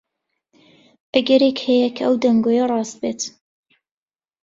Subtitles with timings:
[1.15, 3.21] ئەگەرێک هەیە کە ئەو دەنگۆیە ڕاست بێت.